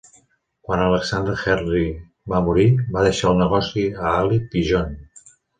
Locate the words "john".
4.73-5.01